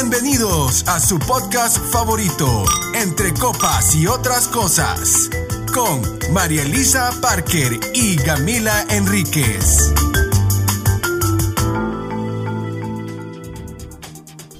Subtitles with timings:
[0.00, 5.28] Bienvenidos a su podcast favorito, Entre Copas y otras cosas,
[5.74, 6.00] con
[6.32, 9.92] María Elisa Parker y Camila Enríquez.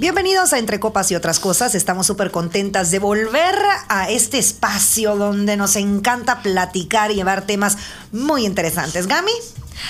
[0.01, 1.77] Bienvenidos a Entre Copas y otras cosas.
[1.77, 3.55] Estamos súper contentas de volver
[3.89, 7.79] a este espacio donde nos encanta platicar y llevar temas
[8.11, 9.07] muy interesantes.
[9.07, 9.31] Gami.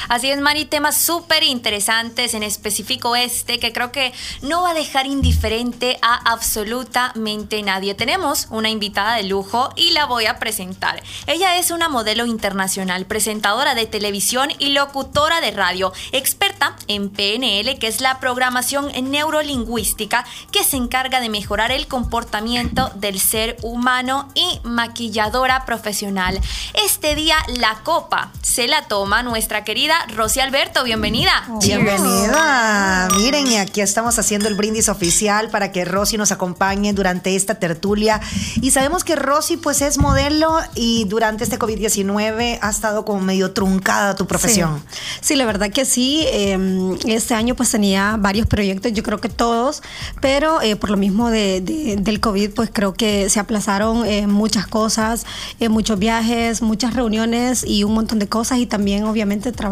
[0.09, 4.13] Así es, Mari, temas súper interesantes, en específico este, que creo que
[4.43, 7.95] no va a dejar indiferente a absolutamente nadie.
[7.95, 11.03] Tenemos una invitada de lujo y la voy a presentar.
[11.27, 17.79] Ella es una modelo internacional, presentadora de televisión y locutora de radio, experta en PNL,
[17.79, 24.29] que es la programación neurolingüística que se encarga de mejorar el comportamiento del ser humano
[24.35, 26.41] y maquilladora profesional.
[26.85, 29.78] Este día la copa se la toma nuestra querida
[30.17, 30.83] Rosy Alberto.
[30.83, 31.31] Bienvenida.
[31.61, 33.09] Bienvenida.
[33.17, 37.55] Miren, y aquí estamos haciendo el brindis oficial para que Rosy nos acompañe durante esta
[37.55, 38.21] tertulia.
[38.61, 43.53] Y sabemos que Rosy pues es modelo y durante este COVID-19 ha estado como medio
[43.53, 44.83] truncada tu profesión.
[45.21, 46.27] Sí, la verdad que sí.
[46.33, 49.83] Em, este año pues tenía varios proyectos, yo creo que todos,
[50.21, 55.25] pero eh, por lo mismo del COVID pues creo que se aplazaron eh, muchas cosas,
[55.61, 59.68] eh, muchos viajes, muchas reuniones y un montón de cosas y también obviamente trabajo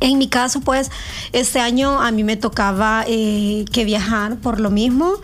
[0.00, 0.90] en mi caso, pues,
[1.32, 5.14] este año a mí me tocaba eh, que viajar por lo mismo.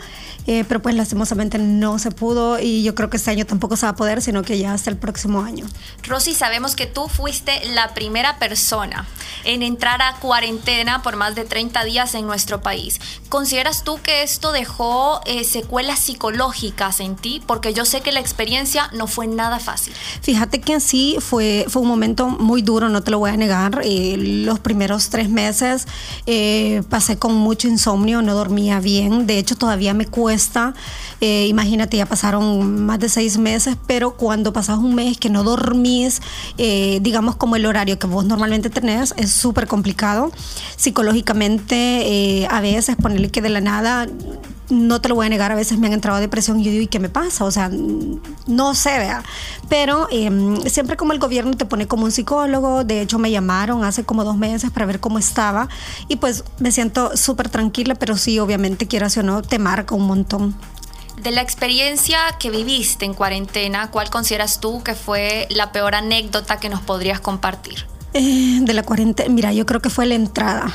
[0.45, 3.85] Eh, pero pues lastimosamente no se pudo y yo creo que este año tampoco se
[3.85, 5.65] va a poder, sino que ya hasta el próximo año.
[6.03, 9.07] Rosy, sabemos que tú fuiste la primera persona
[9.45, 12.99] en entrar a cuarentena por más de 30 días en nuestro país.
[13.29, 17.41] ¿Consideras tú que esto dejó eh, secuelas psicológicas en ti?
[17.47, 19.93] Porque yo sé que la experiencia no fue nada fácil.
[20.21, 23.81] Fíjate que sí, fue, fue un momento muy duro, no te lo voy a negar.
[23.83, 25.87] Eh, los primeros tres meses
[26.89, 29.25] pasé con mucho insomnio, no dormía bien.
[29.25, 30.32] De hecho, todavía me cuesta
[31.21, 35.43] eh, imagínate, ya pasaron más de seis meses, pero cuando pasas un mes que no
[35.43, 36.21] dormís,
[36.57, 40.31] eh, digamos como el horario que vos normalmente tenés, es súper complicado.
[40.75, 44.07] Psicológicamente, eh, a veces ponerle que de la nada
[44.73, 46.83] no te lo voy a negar, a veces me han entrado depresión y yo digo,
[46.83, 47.45] ¿y qué me pasa?
[47.45, 47.69] O sea,
[48.47, 49.23] no sé, vea.
[49.69, 53.83] Pero em, siempre como el gobierno te pone como un psicólogo, de hecho me llamaron
[53.83, 55.69] hace como dos meses para ver cómo estaba
[56.07, 60.07] y pues me siento súper tranquila, pero sí, obviamente, quieras o no, te marca un
[60.07, 60.55] montón.
[61.21, 66.59] De la experiencia que viviste en cuarentena, ¿cuál consideras tú que fue la peor anécdota
[66.59, 67.85] que nos podrías compartir?
[68.13, 70.73] Eh, de la cuarentena, mira, yo creo que fue la entrada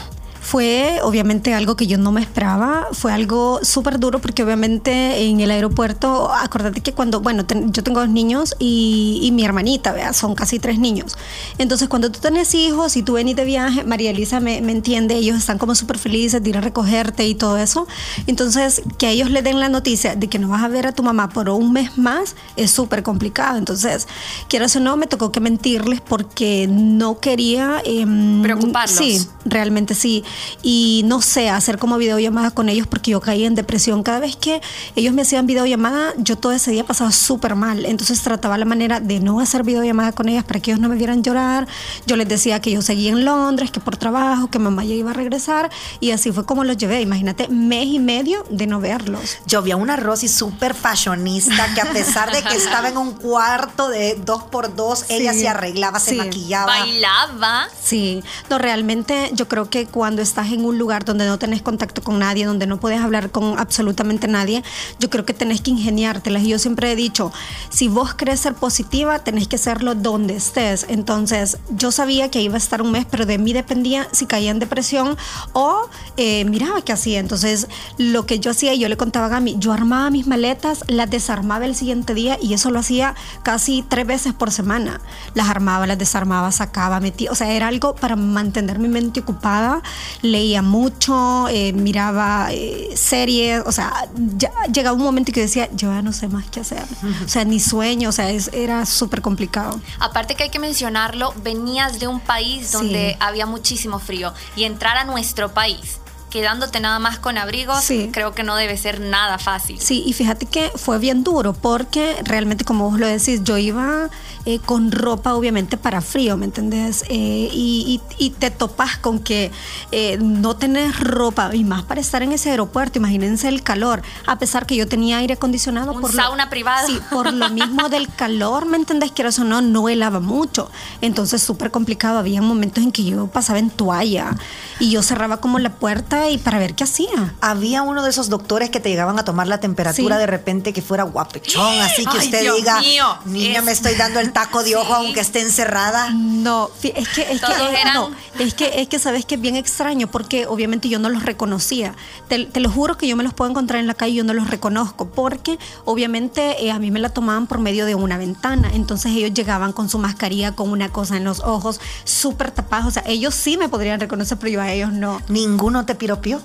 [0.48, 5.41] fue obviamente algo que yo no me esperaba, fue algo súper duro porque obviamente en
[5.41, 10.34] el aeropuerto, acordate que cuando, bueno, yo tengo dos niños y, mi hermanita, vea, son
[10.34, 11.19] casi tres niños.
[11.59, 15.36] Entonces cuando tú tienes hijos y tú venís de viaje, María Elisa me, entiende, ellos
[15.36, 17.86] están como súper felices de ir a recogerte y todo eso.
[18.26, 20.92] Entonces que a ellos le den la noticia de que no vas a ver a
[20.92, 23.59] tu mamá por un mes más es súper complicado.
[23.59, 24.09] Entonces,
[24.48, 27.82] quieras o no, me tocó que mentirles porque no quería...
[27.84, 28.97] Em, Preocuparlos.
[28.97, 30.25] Sí, realmente sí
[30.62, 34.03] y no sé, hacer como videollamada con ellos porque yo caí en depresión.
[34.03, 34.60] Cada vez que
[34.97, 37.84] ellos me hacían videollamada, yo todo ese día pasaba súper mal.
[37.84, 40.97] Entonces trataba la manera de no hacer videollamada con ellas para que ellos no me
[40.97, 41.66] vieran llorar.
[42.06, 45.10] Yo les decía que yo seguía en Londres, que por trabajo, que mamá ya iba
[45.10, 47.00] a regresar y así fue como los llevé.
[47.00, 49.38] Imagínate, mes y medio de no verlos.
[49.47, 53.12] Yo vi a una Rosy súper fashionista que a pesar de que estaba en un
[53.12, 56.66] cuarto de dos por dos, ella se arreglaba, se maquillaba.
[56.66, 57.69] Bailaba.
[57.82, 62.03] Sí, no, realmente yo creo que cuando estás en un lugar donde no tenés contacto
[62.03, 64.62] con nadie, donde no puedes hablar con absolutamente nadie,
[64.99, 66.43] yo creo que tenés que ingeniártelas.
[66.43, 67.33] Y yo siempre he dicho,
[67.71, 70.87] si vos querés ser positiva, tenés que hacerlo donde estés.
[70.89, 74.50] Entonces, yo sabía que iba a estar un mes, pero de mí dependía si caía
[74.50, 75.16] en depresión
[75.53, 77.21] o eh, miraba qué hacía.
[77.21, 81.10] Entonces, lo que yo hacía, yo le contaba a Gami, yo armaba mis maletas, las
[81.10, 85.00] desarmaba el siguiente día y eso lo hacía casi tres veces por semana.
[85.34, 87.31] Las armaba, las desarmaba, sacaba, metía.
[87.31, 89.83] O sea, era algo para mantener mi mente ocupada
[90.23, 95.92] leía mucho, eh, miraba eh, series, o sea, ya, llegaba un momento que decía, yo
[95.92, 96.83] ya no sé más qué hacer,
[97.25, 99.81] o sea, ni sueño, o sea, era súper complicado.
[100.01, 104.97] Aparte que hay que mencionarlo, venías de un país donde había muchísimo frío y entrar
[104.97, 105.98] a nuestro país
[106.30, 109.80] quedándote nada más con abrigos, creo que no debe ser nada fácil.
[109.80, 114.10] Sí, y fíjate que fue bien duro porque realmente, como vos lo decís, yo iba
[114.45, 117.04] eh, con ropa obviamente para frío, ¿me entendés?
[117.09, 118.01] Eh, y,
[118.39, 119.51] te topas con que
[119.91, 124.39] eh, no tenés ropa y más para estar en ese aeropuerto, imagínense el calor, a
[124.39, 125.92] pesar que yo tenía aire acondicionado.
[125.92, 126.86] Un por sauna privada.
[126.86, 129.13] Sí, por lo mismo del calor, ¿me entendés?
[129.13, 130.71] Que eso no, no helaba mucho.
[131.01, 134.36] Entonces súper complicado, había momentos en que yo pasaba en toalla
[134.78, 137.34] y yo cerraba como la puerta casa y para ver qué hacía.
[137.41, 140.20] Había uno de esos doctores que te llegaban a tomar la temperatura Sí.
[140.20, 143.72] de repente que fuera guapechón, así que Ay, usted Dios diga, mío, niña, es- me
[143.72, 145.04] estoy dando el taco de ojo Sí.
[145.04, 146.10] aunque esté encerrada.
[146.10, 149.24] No, fi- es que es que, Todos es, eran- no, es que es que sabes
[149.24, 151.94] que es bien extraño porque obviamente yo no los reconocía.
[152.28, 154.24] Te, te lo juro que yo me los puedo encontrar en la calle y yo
[154.24, 158.18] no los reconozco porque obviamente eh, a mí me la tomaban por medio de una
[158.18, 158.70] ventana.
[158.72, 162.86] Entonces ellos llegaban con su mascarilla, con una cosa en los ojos, súper tapados.
[162.88, 165.20] O sea, ellos sí me podrían reconocer, pero yo a ellos no.
[165.28, 166.41] ¿Ninguno te piropió?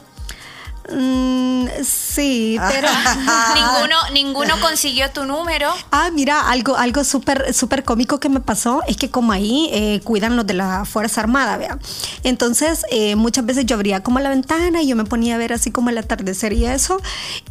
[0.89, 2.89] Mm, sí, pero
[3.56, 5.71] ninguno, ninguno consiguió tu número.
[5.91, 10.01] Ah, mira, algo, algo súper súper cómico que me pasó es que como ahí eh,
[10.03, 11.80] cuidan los de la Fuerza Armada, vea.
[12.24, 15.53] Entonces, eh, muchas veces yo abría como la ventana y yo me ponía a ver
[15.53, 17.00] así como el atardecer y eso.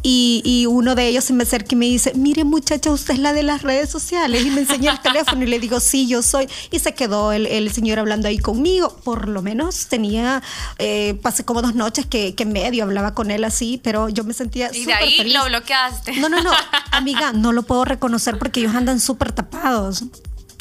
[0.03, 3.19] Y, y uno de ellos se me acerca y me dice, mire muchacha, usted es
[3.19, 4.45] la de las redes sociales.
[4.45, 6.47] Y me enseña el teléfono y le digo, sí, yo soy.
[6.69, 8.95] Y se quedó el, el señor hablando ahí conmigo.
[9.03, 10.43] Por lo menos tenía,
[10.77, 14.33] eh, pasé como dos noches que, que medio hablaba con él así, pero yo me
[14.33, 15.33] sentía Y de ahí feliz.
[15.33, 16.17] lo bloqueaste.
[16.17, 16.51] No, no, no,
[16.91, 20.03] amiga, no lo puedo reconocer porque ellos andan súper tapados.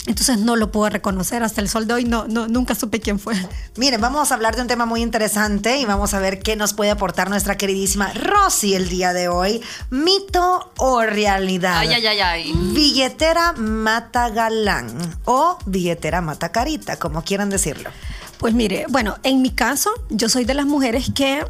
[0.04, 2.04] Entonces no lo puedo reconocer hasta el sol de hoy.
[2.04, 3.36] No, no, nunca supe quién fue.
[3.76, 6.74] Miren, vamos a hablar de un tema muy interesante y vamos a ver qué nos
[6.74, 9.62] puede aportar nuestra queridísima Rosy el día de hoy.
[9.90, 11.78] ¿Mito o realidad?
[11.78, 12.52] Ay, ay, ay, ay.
[12.74, 14.90] Billetera mata galán
[15.24, 17.90] o billetera mata carita, como quieran decirlo.
[18.38, 21.44] Pues mire, bueno, en mi caso, yo soy de las mujeres que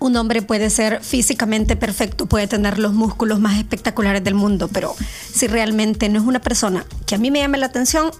[0.00, 4.94] un hombre puede ser físicamente perfecto, puede tener los músculos más espectaculares del mundo, pero
[5.32, 8.10] si realmente no es una persona que a mí me llame la atención,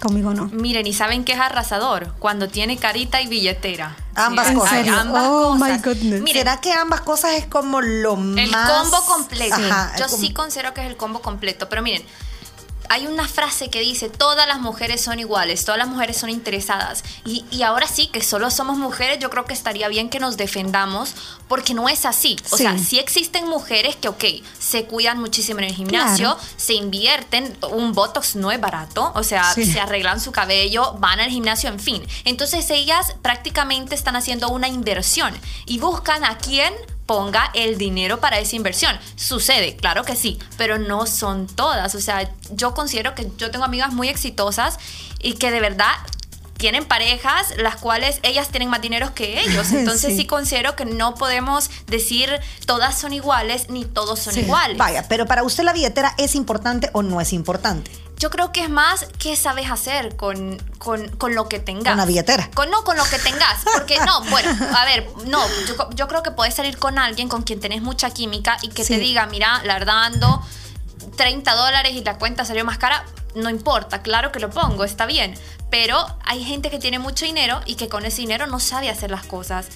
[0.00, 0.46] conmigo no.
[0.46, 2.14] Miren, ¿y saben qué es arrasador?
[2.18, 3.96] Cuando tiene carita y billetera.
[4.14, 4.88] Ambas Sí, cosas.
[4.88, 6.22] ambas Oh, my goodness.
[6.22, 8.70] Miren, ¿Será que ambas cosas es como lo el más...
[8.70, 9.54] combo completo.
[9.56, 12.02] Ajá, Yo como- sí considero que es el combo completo, pero miren,
[12.88, 17.02] hay una frase que dice, todas las mujeres son iguales, todas las mujeres son interesadas.
[17.24, 20.36] Y, y ahora sí, que solo somos mujeres, yo creo que estaría bien que nos
[20.36, 21.14] defendamos,
[21.48, 22.36] porque no es así.
[22.50, 22.62] O Sí.
[22.64, 24.24] sea, sí existen mujeres que, ok,
[24.58, 26.48] se cuidan muchísimo en el gimnasio, Claro.
[26.56, 29.64] se invierten, un Botox no es barato, o sea, Sí.
[29.64, 32.02] se arreglan su cabello, van al gimnasio, en fin.
[32.24, 35.34] Entonces ellas prácticamente están haciendo una inversión
[35.66, 36.72] y buscan a quién
[37.06, 38.98] ponga el dinero para esa inversión.
[39.14, 41.94] Sucede, claro que sí, pero no son todas.
[41.94, 44.78] O sea, yo considero que yo tengo amigas muy exitosas
[45.20, 45.92] y que de verdad
[46.58, 49.70] tienen parejas las cuales ellas tienen más dinero que ellos.
[49.72, 50.26] Entonces sí, Sí.
[50.26, 52.30] considero que no podemos decir
[52.66, 54.40] todas son iguales ni todos son Sí.
[54.40, 54.78] iguales.
[54.78, 57.90] Vaya, pero para usted la billetera es importante o no es importante.
[58.18, 61.92] Yo creo que es más qué sabes hacer con, con, con lo que tengas.
[61.92, 62.50] Con la billetera.
[62.54, 63.62] Con, no, con lo que tengas.
[63.74, 67.42] Porque no, bueno, a ver, no, yo, yo creo que puedes salir con alguien con
[67.42, 70.42] quien tenés mucha química y que te diga, mira, la verdad ando
[71.16, 73.04] 30 dólares y la cuenta salió más cara.
[73.34, 75.34] No importa, claro que lo pongo, está bien.
[75.70, 79.10] Pero hay gente que tiene mucho dinero y que con ese dinero no sabe hacer
[79.10, 79.66] las cosas.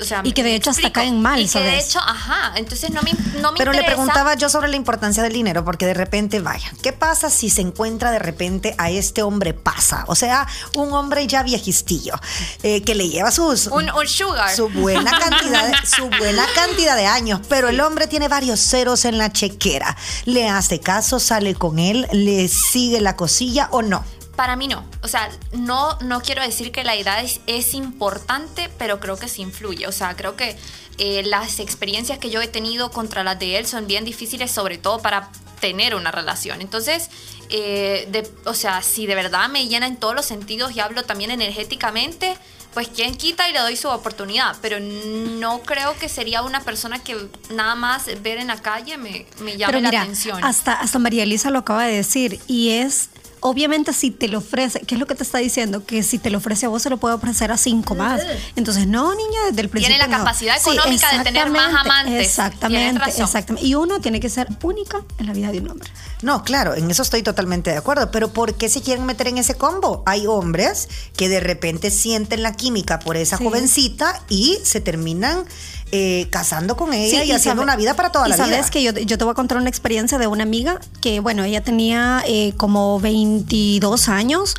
[0.00, 1.00] O sea, Y que de hecho hasta explico.
[1.00, 1.88] caen mal, Y que de ¿sabes?
[1.88, 5.32] hecho, ajá, entonces no me, no me Pero le preguntaba yo sobre la importancia del
[5.32, 9.54] dinero, porque de repente, vaya, ¿qué pasa si se encuentra de repente a este hombre
[9.54, 10.04] pasa?
[10.06, 12.14] O sea, un hombre ya viejistillo,
[12.62, 13.66] eh, que le lleva sus...
[13.68, 14.54] Un, un sugar.
[14.54, 19.04] Su buena, cantidad de, su buena cantidad de años, pero el hombre tiene varios ceros
[19.04, 19.96] en la chequera.
[20.24, 24.04] ¿Le hace caso, sale con él, le sigue la cosilla o no?
[24.38, 24.84] Para mí no.
[25.02, 29.26] O sea, no, no quiero decir que la edad es, es importante, pero creo que
[29.26, 29.88] sí influye.
[29.88, 30.56] O sea, creo que
[30.98, 34.78] eh, las experiencias que yo he tenido contra las de él son bien difíciles, sobre
[34.78, 35.28] todo para
[35.60, 36.60] tener una relación.
[36.60, 37.10] Entonces,
[37.50, 41.02] eh, de- o sea, si de verdad me llena en todos los sentidos y hablo
[41.02, 42.36] también energéticamente,
[42.74, 44.54] pues quien quita y le doy su oportunidad.
[44.62, 47.16] Pero no creo que sería una persona que
[47.50, 50.44] nada más ver en la calle me, me llame la atención.
[50.44, 53.08] hasta, hasta María Elisa lo acaba de decir y es...
[53.40, 55.84] Obviamente si te lo ofrece, ¿qué es lo que te está diciendo?
[55.84, 58.20] Que si te lo ofrece a vos se lo puede ofrecer a cinco más.
[58.56, 60.24] Entonces, no, niña, desde el principio Tiene la no.
[60.24, 62.26] capacidad económica de tener más amantes.
[62.26, 63.24] Exactamente, razón.
[63.24, 63.66] exactamente.
[63.66, 65.90] Y uno tiene que ser única en la vida de un hombre.
[66.22, 69.38] No, claro, en eso estoy totalmente de acuerdo, pero ¿por qué se quieren meter en
[69.38, 70.02] ese combo?
[70.06, 73.44] Hay hombres que de repente sienten la química por esa Sí.
[73.44, 75.44] jovencita y se terminan
[75.92, 78.56] eh, casando con ella Sí, y, haciendo sabe- una vida para toda y la sabes
[78.58, 78.70] vida.
[78.70, 81.62] que yo, yo te voy a contar una experiencia de una amiga que, bueno, ella
[81.62, 84.54] tenía eh, como 22 años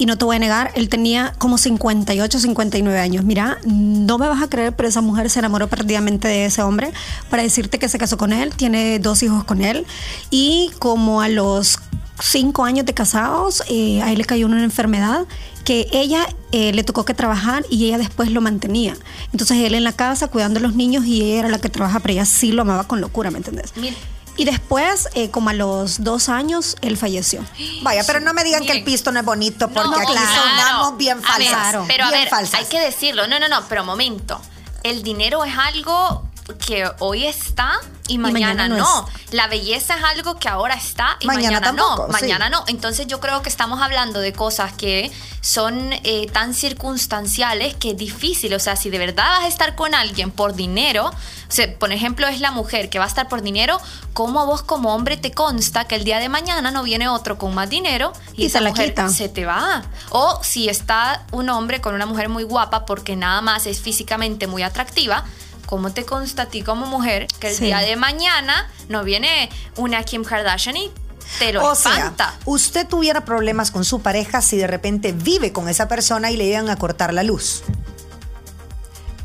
[0.00, 3.24] y no te voy a negar, él tenía como 58, 59 años.
[3.24, 6.92] Mira, no me vas a creer, pero esa mujer se enamoró perdidamente de ese hombre
[7.30, 9.84] para decirte que se casó con él, tiene dos hijos con él
[10.30, 11.80] y como a los
[12.20, 15.26] cinco años de casados, eh, a él le cayó una enfermedad
[15.64, 18.96] que ella eh, le tocó que trabajar y ella después lo mantenía.
[19.32, 22.00] Entonces él en la casa cuidando a los niños y ella era la que trabaja,
[22.00, 23.72] pero ella sí lo amaba con locura, ¿me entendés?
[23.76, 23.94] Mira.
[24.36, 27.44] Y después, eh, como a los dos años, él falleció.
[27.82, 30.42] Vaya, pero no me digan que el pisto no es bonito porque No, aquí claro.
[30.42, 31.84] sonamos bien A ver, falsas.
[31.88, 32.60] pero a bien ver, falsas.
[32.60, 33.26] hay que decirlo.
[33.26, 34.40] No, no, no, pero momento.
[34.84, 36.22] el dinero es algo
[36.64, 37.72] que hoy está
[38.08, 39.08] y mañana, mañana no no.
[39.30, 42.14] La belleza es algo que ahora está y Mañana mañana, tampoco, no.
[42.14, 42.22] sí.
[42.22, 42.64] Mañana no.
[42.66, 47.96] Entonces yo creo que estamos hablando de cosas que son eh, tan circunstanciales que es
[47.96, 48.54] difícil.
[48.54, 51.92] O sea, si de verdad vas a estar con alguien por dinero, o sea, por
[51.92, 53.80] ejemplo, es la mujer que va a estar por dinero,
[54.12, 57.54] ¿cómo vos como hombre te consta que el día de mañana no viene otro con
[57.54, 59.08] más dinero y, Y esa se la mujer quita?
[59.08, 59.84] se te va?
[60.10, 64.46] O si está un hombre con una mujer muy guapa porque nada más es físicamente
[64.46, 65.24] muy atractiva,
[65.68, 67.64] ¿cómo te consta a ti como mujer que el Sí.
[67.66, 70.90] día de mañana no viene una Kim Kardashian y
[71.38, 72.34] te lo O sea, espanta?
[72.46, 76.46] usted tuviera problemas con su pareja si de repente vive con esa persona y le
[76.46, 77.62] llegan a cortar la luz.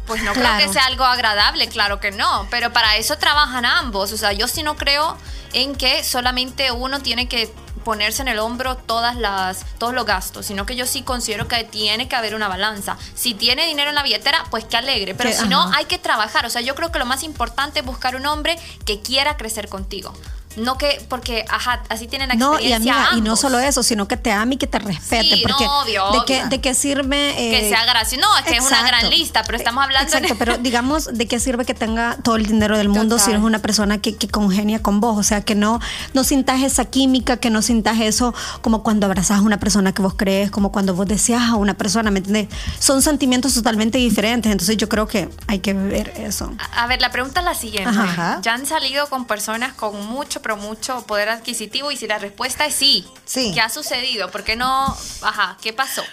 [0.06, 0.56] Pues no Claro.
[0.58, 4.12] creo que sea algo agradable, claro que no, pero para eso trabajan ambos.
[4.12, 5.18] O sea, yo sí no creo
[5.54, 10.46] en que solamente uno tiene que ponerse en el hombro todas las todos los gastos,
[10.46, 12.98] sino que yo sí considero que tiene que haber una balanza.
[13.16, 15.98] Si tiene dinero en la billetera, pues que alegre, pero Que- si no hay que
[15.98, 19.38] trabajar, o sea, yo creo que lo más importante es buscar un hombre que quiera
[19.38, 20.14] crecer contigo.
[20.58, 23.40] No que porque ajá, así tienen la No, y experiencia amiga, y no ambos.
[23.40, 25.36] solo eso, sino que te ame y que te respete.
[25.36, 26.50] Sí, porque no, obvio, de, qué, obvio.
[26.50, 27.34] de qué sirve.
[27.36, 28.22] Que eh, sea gracioso.
[28.28, 31.28] No, es que es una gran lista, pero estamos hablando de- Exacto, pero digamos, ¿de
[31.28, 34.28] qué sirve que tenga todo el dinero del mundo si eres una persona que, que
[34.28, 35.18] congenia con vos?
[35.18, 35.80] O sea, que no,
[36.14, 40.02] no sintas esa química, que no sintas eso como cuando abrazas a una persona que
[40.02, 42.48] vos crees, como cuando vos deseas a una persona, ¿me entiendes?
[42.80, 46.54] Son sentimientos totalmente diferentes, entonces yo creo que hay que ver eso.
[46.60, 47.90] A a ver, la pregunta es la siguiente.
[47.98, 48.40] Ajá.
[48.42, 51.90] ¿Ya han salido con personas con mucho, pero mucho poder adquisitivo?
[51.92, 53.52] Y si la respuesta es sí, Sí.
[53.56, 54.30] ¿qué ha sucedido?
[54.30, 54.96] ¿Por qué no?
[55.24, 56.04] Ajá, ¿qué pasó?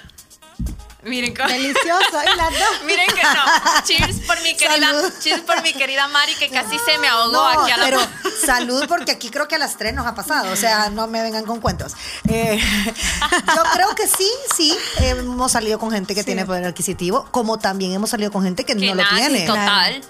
[1.03, 2.69] Miren, co- Delicioso, y las dos.
[2.85, 3.83] Miren que no.
[3.85, 5.13] Cheers por mi querida, Salud.
[5.19, 8.01] cheers por mi querida Mari que casi se me ahogó No, aquí a la pero
[8.45, 11.23] salud porque aquí creo que a las tres nos ha pasado, o sea, no me
[11.23, 11.95] vengan con cuentos.
[12.29, 12.61] Eh,
[13.57, 17.93] yo creo que sí, sí, hemos salido con gente que tiene poder adquisitivo, como también
[17.93, 19.47] hemos salido con gente que, que no lo tiene.
[19.47, 20.03] Total.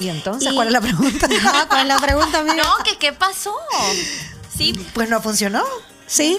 [0.00, 1.28] Y entonces, Y- ¿cuál es la pregunta?
[1.46, 2.56] Ah, ¿Cuál es la pregunta, amiga?
[2.64, 3.54] No, que qué pasó.
[4.56, 5.62] Sí, Pues no funcionó,
[6.06, 6.38] Sí.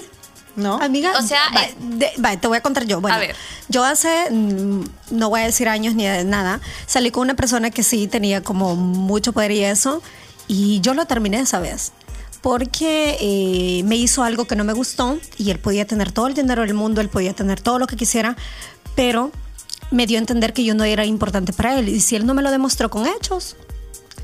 [0.56, 0.76] ¿no?
[0.82, 3.02] Amiga, O sea, va, es- de- va, te voy a contar yo.
[3.02, 3.36] Bueno, A ver.
[3.68, 7.72] yo hace, mm, no voy a decir años ni de nada, salí con una persona
[7.72, 10.02] que sí tenía como mucho poder y eso,
[10.48, 11.92] y yo lo terminé esa vez.
[12.42, 16.36] Porque eh, me hizo algo que no me gustó y él podía tener todo el
[16.36, 18.36] dinero del mundo, él podía tener todo lo que quisiera,
[18.96, 19.32] pero
[19.96, 21.90] me dio a entender que yo no era importante para él.
[21.90, 23.56] Y si él no me lo demostró con hechos,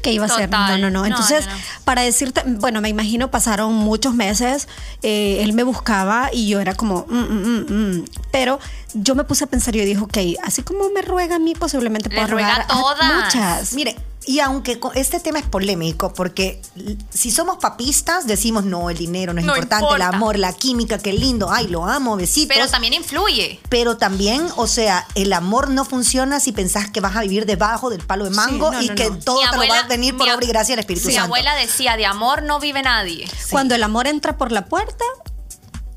[0.03, 0.49] ¿qué iba a hacer?
[0.49, 1.05] No, no, no.
[1.05, 1.59] Entonces, no, no.
[1.85, 4.67] para decirte, bueno, me imagino pasaron muchos meses,
[5.01, 8.05] eh, él me buscaba y yo era como, mm, mm, mm, mm.
[8.31, 8.59] pero
[8.93, 11.55] yo me puse a pensar y yo dije, ok, así como me ruega a mí,
[11.55, 13.23] posiblemente Le puedo ruega a todas.
[13.25, 13.73] muchas.
[13.73, 16.61] Mire, y aunque este tema es polémico, porque
[17.09, 20.97] si somos papistas, decimos no, el dinero no es No importante, el amor, la química,
[20.99, 22.55] qué lindo, ay, lo amo, besitos.
[22.55, 23.59] pero también influye.
[23.69, 27.89] Pero también, o sea, el amor no funciona si pensás que vas a vivir debajo
[27.89, 29.17] del palo de mango no, y no, que no.
[29.19, 31.13] todo Mi te lo va a venir por mi obra y gracia del Espíritu Mi
[31.13, 31.25] Santo.
[31.25, 33.27] abuela decía, de amor no vive nadie.
[33.49, 35.03] Cuando el amor entra por la puerta,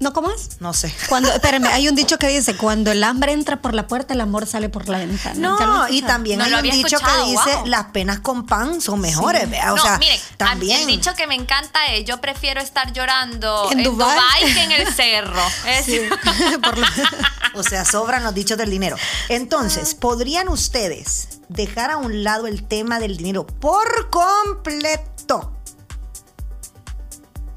[0.00, 0.60] ¿no cómo es?
[0.60, 0.94] No sé.
[1.08, 4.20] Cuando, espérame, hay un dicho que dice, cuando el hambre entra por la puerta, el
[4.20, 5.34] amor sale por la ventana.
[5.58, 7.66] ¿Ya lo No, y también No hay lo un había dicho escuchado, que dice wow.
[7.66, 9.48] las penas con pan son mejores.
[9.48, 10.80] vea, O no, sea, miren, también.
[10.80, 14.16] el dicho que me encanta es yo prefiero estar llorando ¿En en, Dubái?
[14.16, 15.40] Dubái que en el cerro.
[17.54, 18.96] Lo- O sea, sobran los dichos del dinero.
[19.28, 25.52] Entonces, ¿podrían ustedes dejar a un lado el tema del dinero por completo?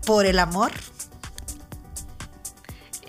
[0.06, 0.72] ¿Por el amor?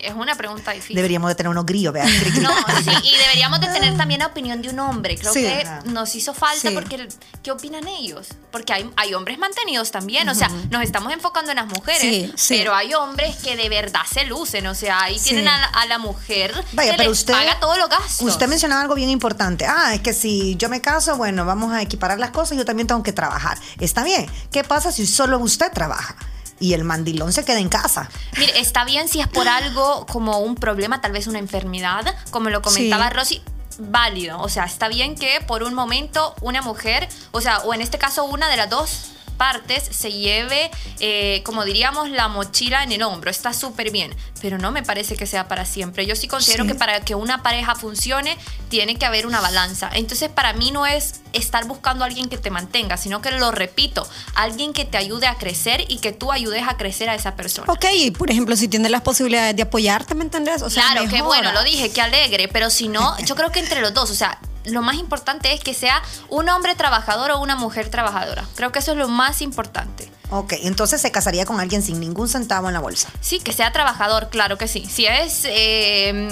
[0.01, 0.97] Es una pregunta difícil.
[0.97, 2.05] Deberíamos de tener unos grillos, vea.
[2.41, 2.51] No,
[2.83, 5.17] sí, y deberíamos de tener también la opinión de un hombre.
[5.17, 5.43] Creo Sí.
[5.43, 5.83] que Ajá.
[5.87, 6.75] nos hizo falta Sí.
[6.75, 7.09] porque
[7.43, 8.29] ¿qué opinan ellos?
[8.51, 12.33] Porque hay, hay hombres mantenidos también, o sea, nos estamos enfocando en las mujeres, Sí,
[12.37, 12.55] sí.
[12.59, 15.87] pero hay hombres que de verdad se lucen, o sea, ahí tienen a, la- a
[15.87, 18.27] la mujer Vaya, que pero les usted paga todos los gastos.
[18.29, 19.67] Usted mencionaba algo bien importante.
[19.67, 22.87] Ah, es que si yo me caso, bueno, vamos a equiparar las cosas, yo también
[22.87, 23.59] tengo que trabajar.
[23.81, 24.27] Está bien.
[24.51, 26.17] ¿Qué pasa si solo usted trabaja
[26.61, 28.09] y el mandilón se queda en casa?
[28.37, 32.51] Mire, está bien si es por algo como un problema, tal vez una enfermedad, como
[32.51, 33.15] lo comentaba Sí.
[33.15, 33.43] Rosy.
[33.81, 37.81] Válido, o sea, está bien que por un momento una mujer, o sea, o en
[37.81, 42.93] este caso una de las dos partes se lleve, eh, como diríamos, la mochila en
[42.93, 43.31] el hombro.
[43.31, 46.05] Está súper bien, pero no me parece que sea para siempre.
[46.05, 46.71] Yo sí considero Sí.
[46.71, 48.37] que para que una pareja funcione
[48.69, 49.89] tiene que haber una balanza.
[49.95, 53.51] Entonces, para mí no es estar buscando a alguien que te mantenga, sino que lo
[53.53, 57.37] repito, alguien que te ayude a crecer y que tú ayudes a crecer a esa
[57.37, 57.73] persona.
[57.73, 60.63] Ok, y por ejemplo, si tienes las posibilidades de apoyarte, ¿me entendés?
[60.63, 61.27] O sea, Claro, qué mejora.
[61.27, 64.15] bueno, lo dije, qué alegre, pero si no, yo creo que entre los dos, o
[64.15, 64.39] sea,
[64.71, 68.45] lo más importante es que sea un hombre trabajador o una mujer trabajadora.
[68.55, 70.11] Creo que eso es lo más importante.
[70.31, 73.09] Ok, entonces se casaría con alguien sin ningún centavo en la bolsa.
[73.21, 74.87] Sí, que sea trabajador, claro que sí.
[74.87, 76.29] Si es eh,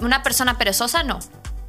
[0.00, 1.18] una persona perezosa, no.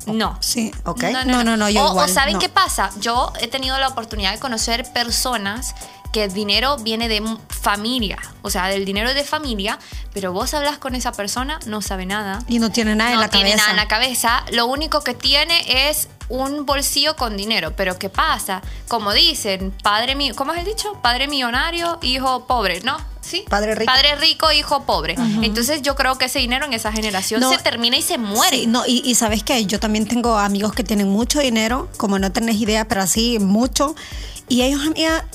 [0.06, 0.38] No.
[0.39, 0.72] Sí.
[0.86, 1.04] Ok.
[1.25, 2.39] No, no, no, yo o, o igual, ¿saben no.
[2.39, 2.92] qué pasa?
[3.00, 5.75] Yo he tenido la oportunidad de conocer personas
[6.18, 9.78] que el dinero viene de familia, o sea, del dinero de familia,
[10.16, 12.40] pero vos hablas con esa persona, no sabe nada.
[12.48, 13.62] Y no tiene nada en no la tiene cabeza.
[13.62, 14.44] nada en la cabeza.
[14.52, 17.74] Lo único que tiene es un bolsillo con dinero.
[17.78, 18.64] Pero ¿qué pasa?
[18.88, 20.98] Como dicen, padre mío, ¿cómo es el dicho?
[21.04, 22.98] Padre millonario, hijo pobre, ¿no?
[23.22, 23.46] ¿Sí?
[23.48, 23.94] Padre rico.
[23.94, 25.14] Padre rico, hijo pobre.
[25.44, 27.52] Entonces yo creo que ese dinero en esa generación No.
[27.52, 28.58] se termina y se muere.
[28.58, 32.18] Sí, no, y, y sabes que yo también tengo amigos que tienen mucho dinero, como
[32.18, 33.94] no tenés idea, pero así mucho.
[34.50, 35.26] Y ellos, amiga,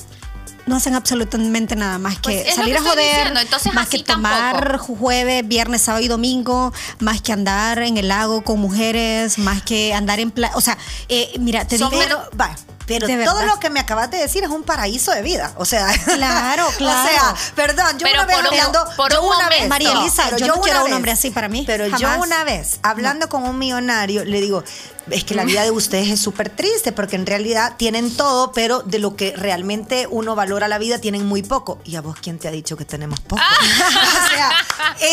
[0.65, 4.95] no hacen absolutamente nada más Pues que salir a joder, entonces más que tomar tampoco.
[4.95, 9.93] jueves, viernes, sábado y domingo, más que andar en el lago con mujeres, más que
[9.93, 10.55] andar en playa.
[10.55, 10.77] O sea,
[11.09, 11.89] eh, mira, te digo.
[11.89, 12.55] Pero, va,
[12.85, 13.53] pero De todo verdad.
[13.53, 15.53] lo que me acabas de decir es un paraíso de vida.
[15.57, 17.03] O sea, Claro, claro.
[17.03, 18.85] O sea, perdón, yo Pero una vez por un- hablando.
[18.97, 19.59] por yo un una momento.
[19.61, 22.79] vez, María Elisa, yo no quiero un hombre así para mí, Pero yo una vez,
[22.83, 24.63] hablando con un millonario, le digo.
[25.09, 28.81] Es que la vida de ustedes es súper triste porque en realidad tienen todo, pero
[28.83, 31.79] de lo que realmente uno valora la vida tienen muy poco.
[31.83, 33.41] ¿Y a vos quién te ha dicho que tenemos poco?
[33.41, 34.51] o sea,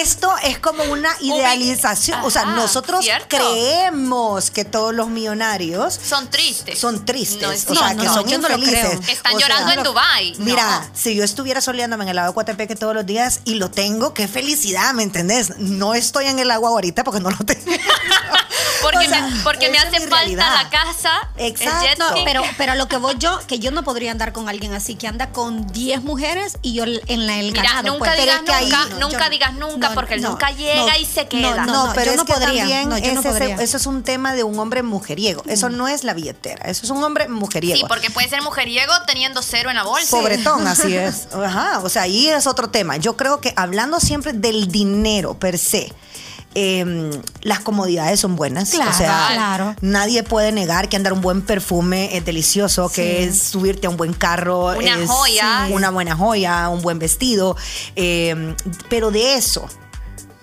[0.00, 2.20] esto es como una idealización.
[2.24, 3.36] o sea, Ajá, nosotros ¿cierto?
[3.36, 6.78] creemos que todos los millonarios Son tristes.
[6.78, 8.86] son tristes, No es o sea, que son yo no lo infelices.
[8.88, 9.00] creo.
[9.00, 10.34] Que están O sea, llorando en Dubái.
[10.38, 13.70] Mira, si yo estuviera soleándome en el lago de Coatepeque todos los días y lo
[13.70, 15.58] tengo, qué felicidad, ¿me entendés?
[15.58, 17.72] No estoy en el agua ahorita porque no lo tengo.
[18.82, 20.54] Porque, O sea, me, porque me hace falta realidad.
[20.62, 21.84] la casa, Exacto.
[21.84, 24.48] el jet pero, pero a lo que voy yo, que yo no podría andar con
[24.48, 27.92] alguien así, que anda con 10 mujeres y yo en la el Mira, ganado.
[27.92, 28.20] nunca pues.
[28.22, 31.04] digas ahí- nunca, no, nunca yo- digas nunca, no, porque no, nunca llega no, y
[31.04, 31.66] se queda.
[31.66, 33.56] No, no, pero yo es que podría, también no, yo no ese- ese- podría.
[33.56, 35.42] eso es un tema de un hombre mujeriego.
[35.46, 37.76] Eso no es la billetera, eso es un hombre mujeriego.
[37.76, 40.10] Sí, porque puede ser mujeriego teniendo cero en la bolsa.
[40.16, 41.28] Pobretón, así es.
[41.34, 42.96] Ajá, o sea, ahí es otro tema.
[42.96, 45.92] Yo creo que hablando siempre del dinero per se,
[46.54, 47.10] eh,
[47.42, 48.70] las comodidades son buenas.
[48.70, 49.76] Claro, o sea, claro.
[49.80, 53.96] nadie puede negar que andar un buen perfume es delicioso, que es subirte a un
[53.96, 55.68] buen carro, Una es joya.
[55.70, 57.56] una buena joya, un buen vestido.
[57.96, 58.54] eh,
[58.88, 59.68] pero de eso,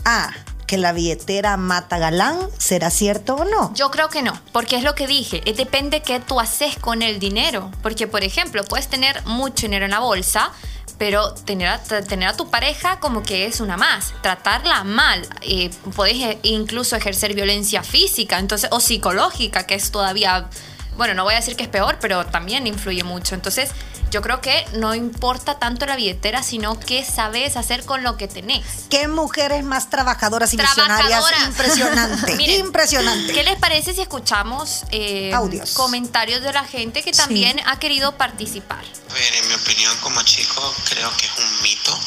[0.05, 0.31] ah,
[0.65, 3.73] que la billetera mata galán, ¿será cierto o no?
[3.73, 7.01] Yo creo que no, porque es lo que dije, eh, depende qué tú haces con
[7.01, 7.71] el dinero.
[7.81, 10.51] Porque, por ejemplo, puedes tener mucho dinero en la bolsa,
[10.97, 15.27] pero tener a, tener a tu pareja como que es una más, tratarla mal.
[15.41, 20.49] Eh, puedes eh, incluso ejercer violencia física entonces, o psicológica, que es todavía,
[20.95, 23.35] bueno, no voy a decir que es peor, pero también influye mucho.
[23.35, 23.71] Entonces,
[24.11, 28.27] yo creo que no importa tanto la billetera, sino qué sabes hacer con lo que
[28.27, 28.65] tenés.
[28.89, 31.23] ¿Qué mujeres más trabajadoras y visionarias?
[31.45, 33.33] Impresionante, Miren, impresionante.
[33.33, 35.71] ¿Qué les parece si escuchamos eh, Audios.
[35.73, 38.83] comentarios de la gente que también ha querido participar?
[39.09, 41.97] A ver, en mi opinión como chico creo que es un mito,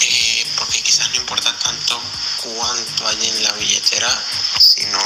[0.00, 2.00] eh, porque quizás no importa tanto
[2.42, 4.08] cuánto hay en la billetera,
[4.58, 4.98] sino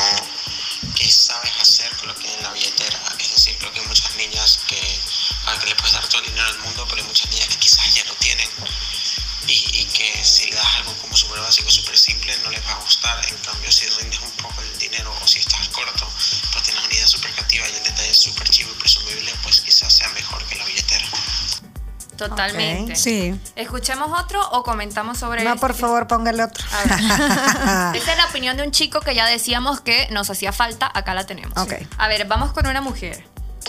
[0.95, 2.99] qué sabes hacer con lo que hay en la billetera.
[3.19, 3.81] Es decir, creo que
[22.17, 22.93] Totalmente.
[22.93, 22.99] Ok.
[22.99, 23.39] Sí.
[23.57, 25.61] ¿Escuchemos otro o comentamos sobre No, este?
[25.61, 26.65] por favor, póngale otro.
[26.73, 27.97] A ver.
[27.97, 31.15] Esta es la opinión de un chico que ya decíamos que nos hacía falta, acá
[31.15, 31.57] la tenemos.
[31.59, 31.75] Ok.
[31.99, 33.25] A ver, vamos con una mujer.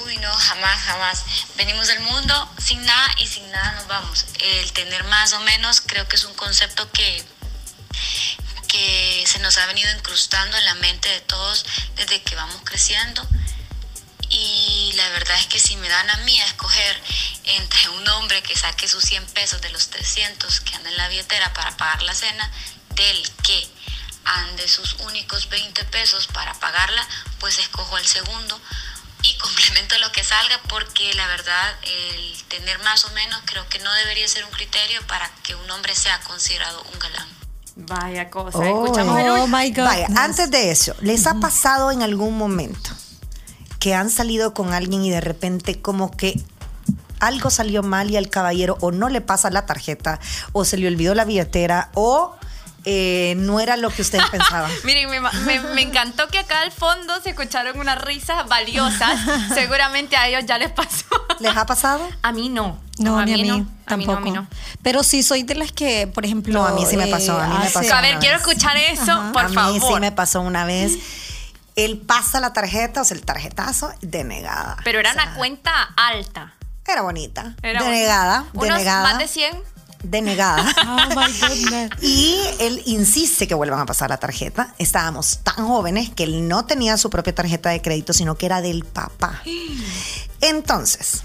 [0.05, 1.23] Uy, no, jamás, jamás.
[1.57, 4.25] Venimos del mundo sin nada y sin nada nos vamos.
[4.39, 7.23] El tener más o menos creo que es un concepto que,
[8.67, 13.25] que se nos ha venido incrustando en la mente de todos desde que vamos creciendo.
[14.29, 17.01] Y la verdad es que si me dan a mí a escoger
[17.45, 21.07] entre un hombre que saque sus 100 pesos de los 300 que anda en la
[21.07, 22.51] billetera para pagar la cena,
[22.95, 23.69] del que
[24.25, 27.07] ande sus únicos 20 pesos para pagarla,
[27.39, 28.59] pues escojo el segundo
[29.23, 33.79] y complemento lo que salga porque la verdad el tener más o menos creo que
[33.79, 37.27] no debería ser un criterio para que un hombre sea considerado un galán.
[37.79, 38.57] Vaya cosa.
[38.57, 38.85] Oh.
[38.85, 39.85] Escuchamos el Oh my God.
[39.85, 42.96] Vaya, antes de eso, ¿les ha pasado en algún momento
[43.79, 46.39] que han salido con alguien y de repente como que
[47.19, 50.19] algo salió mal y al caballero o no le pasa la tarjeta
[50.51, 52.35] o se le olvidó la billetera o
[52.89, 54.71] eh, no era lo que ustedes pensaban?
[54.85, 59.19] Miren, me, me- me encantó que acá al fondo se escucharon unas risas valiosas.
[59.53, 61.03] Seguramente a ellos ya les pasó.
[61.39, 62.07] ¿Les ha pasado?
[62.21, 62.79] A mí no.
[62.97, 63.67] No, ni a mí, no.
[63.87, 64.17] A mí no, tampoco.
[64.17, 64.47] a mí no.
[64.83, 66.53] Pero sí soy de las que, por ejemplo.
[66.53, 67.93] No, a mí sí me eh, pasó, a mí me pasó.
[67.93, 69.81] A ver, quiero escuchar eso, por a mí favor.
[69.95, 70.93] sí me pasó una vez.
[71.77, 74.77] Él pasa la tarjeta, o sea, el tarjetazo, denegada.
[74.83, 76.53] Pero era O sea, una cuenta alta.
[76.85, 77.55] Era bonita.
[77.61, 78.59] Era denegada, bonita.
[78.75, 79.03] Unos denegada.
[79.03, 79.57] más de 100.
[80.03, 80.73] denegada.
[80.87, 81.91] Oh my goodness.
[82.01, 84.73] Y él insiste que vuelvan a pasar la tarjeta.
[84.79, 88.61] Estábamos tan jóvenes que él no tenía su propia tarjeta de crédito, sino que era
[88.61, 89.41] del papá.
[90.41, 91.23] Entonces,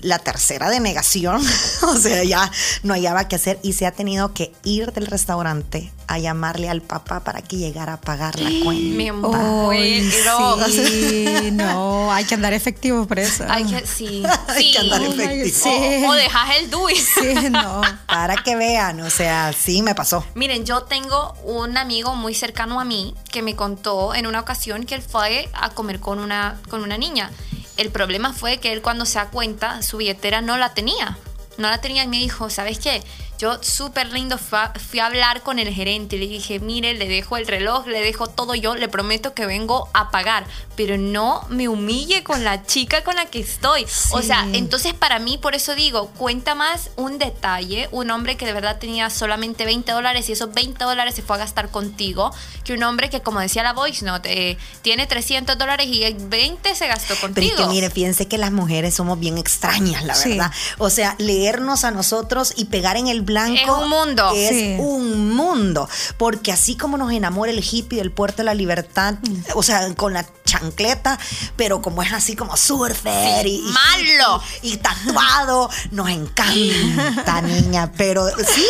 [0.00, 1.42] la tercera denegación,
[1.82, 2.50] o sea, ya
[2.82, 6.82] no hallaba qué hacer y se ha tenido que ir del restaurante a llamarle al
[6.82, 8.96] papá para que llegara a pagar la cuenta.
[8.96, 10.58] Me muero.
[10.68, 13.44] sí, no, hay que andar efectivo por eso.
[13.48, 14.72] Hay que, sí, Hay sí.
[14.72, 15.58] que andar efectivo.
[15.62, 16.04] Sí.
[16.04, 16.96] O, o dejas el DUI.
[16.96, 17.80] Sí, no.
[18.06, 20.24] Para que vean, o sea, sí me pasó.
[20.34, 24.84] Miren, yo tengo un amigo muy cercano a mí que me contó en una ocasión
[24.84, 27.30] que él fue a comer con una, con una niña.
[27.76, 31.18] El problema fue que él cuando se da cuenta, su billetera no la tenía.
[31.58, 33.02] No la tenía y me dijo, ¿sabes qué?
[33.38, 36.16] Yo súper lindo fui a, fui a hablar con el gerente.
[36.16, 39.90] Le dije, mire, le dejo el reloj, le dejo todo yo, le prometo que vengo
[39.92, 40.46] a pagar.
[40.74, 43.84] Pero no me humille con la chica con la que estoy.
[44.12, 48.46] O sea, entonces para mí, por eso digo, cuenta más un detalle, un hombre que
[48.46, 52.30] de verdad tenía solamente 20 dólares y esos 20 dólares se fue a gastar contigo,
[52.64, 56.74] que un hombre que, como decía la voice note, eh, tiene 300 dólares y 20
[56.74, 57.54] se gastó Pero contigo.
[57.54, 60.30] es que mire, fíjense que las mujeres somos bien extrañas, la Sí.
[60.30, 60.50] verdad.
[60.78, 61.14] O sea,
[61.46, 63.54] leernos a nosotros y pegar en el blanco.
[63.56, 64.32] Es un mundo.
[64.34, 64.76] Es Sí.
[64.80, 65.88] un mundo.
[66.18, 69.14] Porque así como nos enamora el hippie del puerto de la libertad,
[69.54, 71.18] o sea, con la chancleta,
[71.56, 74.42] pero como es así como surfer Sí, y, malo.
[74.62, 77.92] y tatuado, nos encanta, niña.
[77.96, 78.66] Pero sí,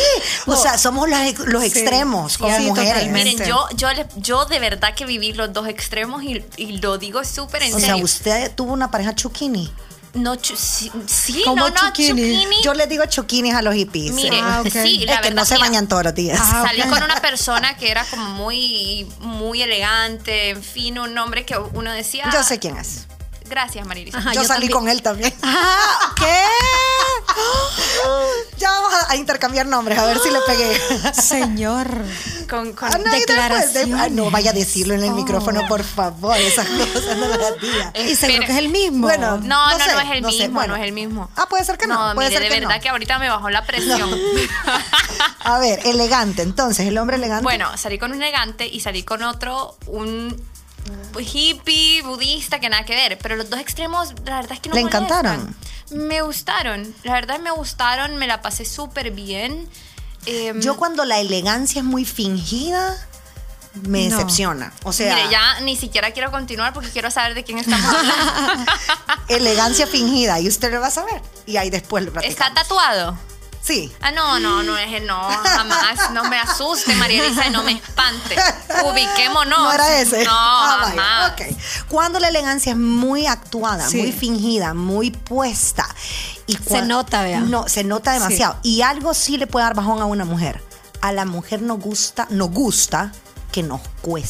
[0.47, 1.69] o sea, somos las los Sí.
[1.69, 2.93] extremos como Sí, mujeres.
[2.93, 3.31] totalmente.
[3.35, 7.25] Miren, yo, yo, yo de verdad que viví los dos extremos y, y lo digo
[7.25, 8.05] súper en O sea, serio.
[8.05, 9.73] usted tuvo una pareja chuquini.
[10.17, 11.93] No, sí, sí, ¿Cómo no, no.
[12.63, 14.13] Yo les digo chuquinis a los hippies.
[14.13, 16.39] Mire, Ah, sí, es la que verdad, no se mira, bañan todos los días.
[16.43, 21.45] Ah, Salí con una persona que era como muy, muy elegante, en fin, un hombre
[21.45, 22.29] que uno decía.
[22.33, 23.07] Yo sé quién es.
[23.49, 24.19] Gracias, Marilisa.
[24.19, 24.33] Ajá.
[24.33, 24.73] yo, yo salí también.
[24.73, 25.35] con él también.
[25.43, 26.37] Ah, ¿Qué?
[28.59, 30.81] ya vamos a, a intercambiar nombres, a ver si le pegué.
[31.15, 31.89] Señor.
[32.49, 33.95] Con, con- Ah, no, Declaraciones.
[34.01, 35.15] ah, no vaya a decirlo en el Oh.
[35.15, 36.37] micrófono, por favor.
[36.37, 37.93] Esas cosas no las diga.
[38.09, 39.07] Y seguro que es el mismo.
[39.07, 40.39] Bueno, No, no, no, sé, es el no sé.
[40.39, 40.77] mismo, Bueno.
[40.77, 41.31] no es el mismo.
[41.37, 42.13] Ah, puede ser que no.
[42.15, 42.83] puede mire, ser de que verdad no.
[42.83, 44.11] que ahorita me bajó la presión.
[45.41, 46.43] A ver, elegante.
[46.43, 47.43] Entonces, el hombre elegante.
[47.45, 50.37] bueno, salí con un elegante y salí con otro, un
[51.19, 53.19] hippie, budista, que nada que ver.
[53.19, 55.05] Pero los dos extremos, la verdad es que no ¿Le molestan.
[55.05, 55.57] encantaron?
[55.91, 56.95] Me gustaron.
[57.05, 59.69] La verdad me gustaron, me la pasé súper bien.
[60.27, 62.97] Em, yo cuando la elegancia es muy fingida,
[63.83, 64.17] me No.
[64.17, 64.73] decepciona.
[64.85, 68.73] O sea, Mire, ya ni siquiera quiero continuar porque quiero saber de quién estamos hablando.
[69.29, 70.41] elegancia fingida.
[70.41, 71.21] Y usted lo va a saber.
[71.47, 72.55] Y ahí después lo ¿Está platicamos.
[72.55, 73.19] tatuado?
[73.63, 73.93] Sí.
[74.01, 76.11] Ah, no, no, no es no, jamás.
[76.13, 78.37] No me asuste, María Elisa, y no me espante.
[78.85, 79.59] Ubiquémonos.
[79.59, 80.25] No era ese.
[80.25, 81.33] No, Ah, jamás.
[81.33, 81.57] ok.
[81.89, 83.97] Cuando la elegancia es muy actuada, Sí.
[83.99, 85.85] muy fingida, muy puesta.
[86.47, 87.41] Y Se nota, vea.
[87.41, 88.57] No, se nota demasiado.
[88.63, 90.63] Y algo sí le puede dar bajón a una mujer.
[91.01, 93.13] A la mujer nos gusta, nos gusta
[93.53, 94.29] que nos cueste.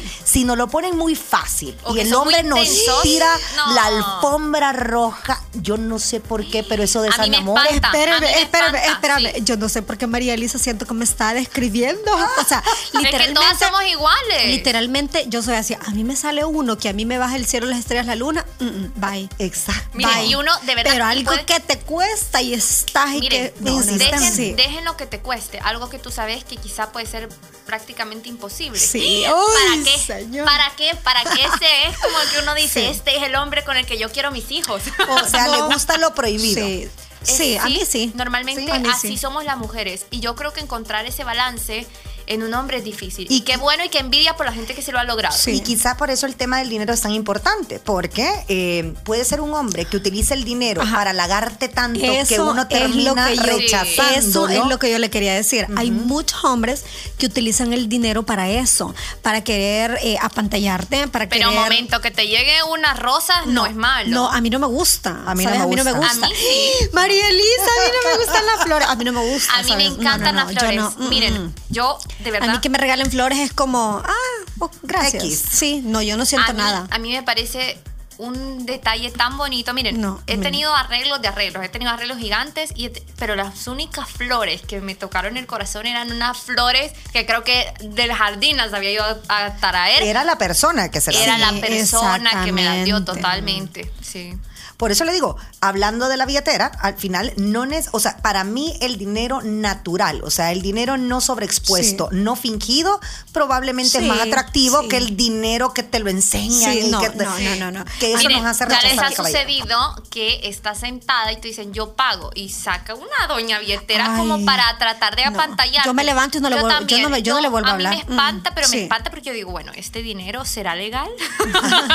[0.00, 0.10] Sí.
[0.24, 2.66] Si nos lo ponen muy fácil O y el hombre nos
[3.02, 3.74] tira No.
[3.74, 7.64] la alfombra roja, yo no sé por qué, pero eso A mí me desenamora.
[7.66, 7.88] espanta.
[7.88, 9.32] a mí Espérame, me espérame, espérame.
[9.34, 9.42] sí.
[9.44, 12.10] Yo no sé por qué María Elisa siento que me está describiendo.
[12.40, 13.34] O sea, Es que literalmente.
[13.40, 14.46] todas somos iguales.
[14.46, 15.74] Literalmente, yo soy así.
[15.74, 18.14] A mí me sale uno que a mí me baja el cielo, las estrellas, la
[18.16, 18.46] luna.
[18.58, 19.28] mm, mm, bye.
[19.38, 19.90] Exacto.
[19.94, 20.26] Miren, Bye.
[20.28, 23.54] y uno de verdad Pero algo puede- que te cuesta y estás y Miren, que.
[23.60, 24.52] No, dejen, sí.
[24.54, 27.28] dejen lo que te cueste, algo que tú sabes que quizá puede ser
[27.66, 28.78] prácticamente imposible.
[28.78, 29.09] Sí.
[29.24, 29.98] ¿Para qué?
[29.98, 30.44] señor.
[30.44, 30.94] ¿Para qué?
[31.02, 32.86] ¿Para qué ese es como que uno dice, Sí.
[32.86, 34.82] este es el hombre con el que yo quiero mis hijos?
[35.08, 36.64] O sea, le gusta lo prohibido.
[36.64, 36.90] Sí, Eh,
[37.22, 38.12] sí, a mí sí.
[38.14, 39.18] Normalmente Sí, mí así sí.
[39.18, 40.06] somos las mujeres.
[40.10, 41.86] Y yo creo que encontrar ese balance
[42.30, 43.26] en un hombre es difícil.
[43.28, 45.36] Y Y, qué bueno y qué envidia por la gente que se lo ha logrado.
[45.36, 45.50] Sí.
[45.50, 49.40] Y quizá por eso el tema del dinero es tan importante, porque eh, puede ser
[49.40, 50.96] un hombre que utilice el dinero Ajá.
[50.96, 54.48] para halagarte tanto que uno termina es lo que yo, rechazándolo.
[54.48, 55.66] Eso es lo que yo le quería decir.
[55.76, 56.84] Hay muchos hombres
[57.18, 61.64] que utilizan el dinero para eso, para querer eh, apantallarte, para Pero un querer.
[61.64, 64.08] momento, que te llegue unas rosas no, es malo.
[64.10, 65.22] No, a mí no me gusta.
[65.26, 66.12] A mí no me A mí no me gusta.
[66.12, 66.26] gusta.
[66.26, 66.88] A mí sí.
[66.92, 68.88] María Elisa, a mí no me gustan las flores.
[68.88, 69.54] A mí no me gusta.
[69.54, 70.80] A mí me encantan no, no, las yo flores.
[70.80, 71.54] no, mm, Miren, mm.
[71.70, 72.48] yo de verdad.
[72.48, 75.24] A mí que me regalen flores es como, ah, oh, gracias.
[75.24, 75.42] X.
[75.52, 76.86] Sí, no, yo no siento a mí, nada.
[76.90, 77.78] A mí me parece
[78.18, 79.72] un detalle tan bonito.
[79.72, 84.08] Miren, No, he tenido arreglos de arreglos, he tenido arreglos gigantes, y pero las únicas
[84.10, 88.74] flores que me tocaron el corazón eran unas flores que creo que del jardín las
[88.74, 90.02] había ido a, a traer.
[90.02, 93.90] Era la persona que se la Era Sí, la persona que me las dio totalmente.
[94.02, 94.34] Sí.
[94.76, 98.44] Por eso le digo, hablando de la billetera, al final no es, o sea, para
[98.44, 102.98] mí el dinero natural, o sea, el dinero no sobreexpuesto, no fingido,
[103.32, 104.88] probablemente es más Sí, atractivo sí.
[104.88, 106.72] que el dinero que te lo enseñan.
[106.72, 107.84] Sí, y no, que, no, no, no, no.
[107.98, 111.42] Que eso Miren, nos hace ya les rechazar ha sucedido que está sentada y tú
[111.48, 115.30] dicen yo pago y saca una doña billetera Ay, como para tratar de no.
[115.38, 115.84] apantallar.
[115.84, 117.82] Yo me levanto y no le vuelvo- yo no yo no le vuelvo a mí
[117.82, 118.04] me hablar.
[118.08, 118.76] espanta, Mm, pero sí.
[118.76, 121.08] me espanta porque yo digo, bueno, este dinero será legal.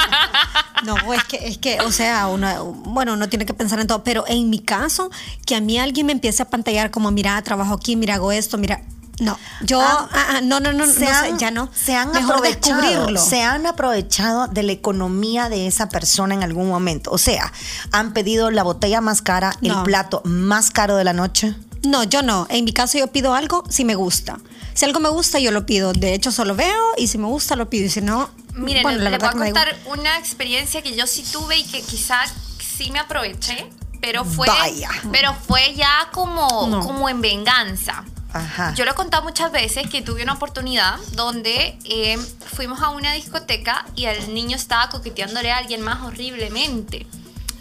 [0.83, 4.03] No, es que, es que, o sea, uno, bueno, uno tiene que pensar en todo,
[4.03, 5.09] pero en mi caso,
[5.45, 8.57] que a mí alguien me empiece a pantallar como, mira, trabajo aquí, mira, hago esto,
[8.57, 8.81] mira,
[9.19, 11.69] no, yo, Ah, ah, ah, no, no, no, no sé, ya no.
[11.73, 13.21] Se han Mejor aprovechado, descubrirlo.
[13.25, 17.11] se han aprovechado de la economía de esa persona en algún momento.
[17.11, 17.53] O sea,
[17.93, 19.83] han pedido la botella más cara, el No.
[19.85, 21.55] plato más caro de la noche.
[21.83, 22.45] No, yo no.
[22.49, 24.37] En mi caso yo pido algo si me gusta.
[24.73, 25.93] Si algo me gusta, yo lo pido.
[25.93, 27.85] De hecho, solo veo y si me gusta, lo pido.
[27.85, 31.23] Y si no, Miren, bueno, la les voy a contar una experiencia que yo sí
[31.31, 32.33] tuve y que quizás
[32.75, 33.69] sí me aproveché,
[34.01, 34.89] pero fue, Vaya.
[35.11, 36.79] pero fue ya como, No.
[36.81, 38.03] como en venganza.
[38.33, 38.73] Ajá.
[38.75, 42.17] Yo lo he contado muchas veces que tuve una oportunidad donde eh,
[42.53, 47.07] fuimos a una discoteca y el niño estaba coqueteándole a alguien más horriblemente.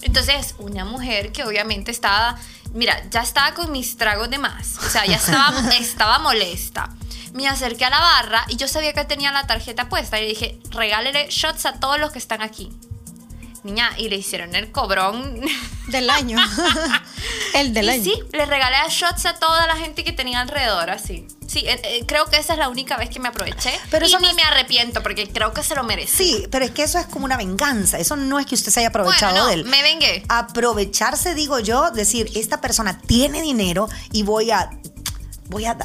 [0.03, 2.37] Entonces, una mujer que obviamente estaba,
[2.73, 6.91] mira, ya estaba con mis tragos de más, o sea, ya estaba, estaba molesta.
[7.33, 10.29] Me acerqué a la barra y yo sabía que tenía la tarjeta puesta y le
[10.29, 12.71] dije, regálele shots a todos los que están aquí.
[13.65, 15.41] Niña, y le hicieron el cobrón.
[15.89, 16.39] Del año.
[17.55, 18.05] el del Y año.
[18.05, 21.27] sí, les regalé shots a toda la gente que tenía alrededor, así.
[21.47, 23.71] Sí, eh, eh, creo que esa es la única vez que me aproveché.
[23.91, 26.17] Pero y eso ni es- me arrepiento porque creo que se lo merece.
[26.17, 27.99] Sí, pero es que eso es como una venganza.
[27.99, 29.65] Eso no es que usted se haya aprovechado Bueno, no, de él.
[29.65, 30.25] me vengué.
[30.29, 34.71] Aprovecharse, digo yo, decir, esta persona tiene dinero y voy a.
[35.49, 35.77] Voy a,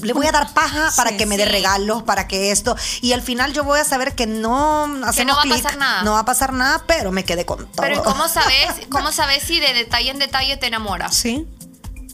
[0.00, 1.50] le voy a dar paja para Sí, que me dé sí.
[1.50, 2.76] regalos, para que esto.
[3.00, 6.02] Y al final yo voy a saber que no hacemos va a pasar nada.
[6.02, 7.70] No va a pasar nada, pero me quedé con todo.
[7.76, 11.14] Pero ¿y ¿cómo sabes, cómo sabes si de detalle en detalle te enamoras?
[11.14, 11.46] Sí.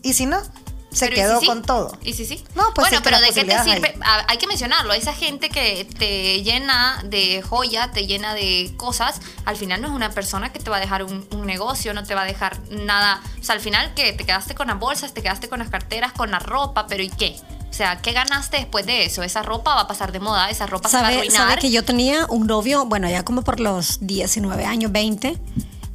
[0.03, 0.43] y si no,
[0.93, 1.47] se Pero, ¿y quedó sí?
[1.47, 1.97] con todo.
[2.03, 2.43] ¿Y si sí?
[2.55, 3.95] No, pues bueno, sí, pero ¿de qué te sirve?
[4.03, 4.93] Ah, Hay que mencionarlo.
[4.93, 9.95] Esa gente que te llena de joya, te llena de cosas, al final no es
[9.95, 12.59] una persona que te va a dejar un, un negocio, no te va a dejar
[12.71, 13.23] nada.
[13.41, 16.13] O sea, al final, que ¿Te quedaste con las bolsas, te quedaste con las carteras,
[16.13, 17.37] con la ropa, pero ¿y qué?
[17.71, 19.23] O sea, ¿qué ganaste después de eso?
[19.23, 21.49] Esa ropa va a pasar de moda, esa ropa se va a ¿Sabe, arruinar.
[21.49, 25.39] sabe que yo tenía un novio, bueno, ya como por los 19 años, 20,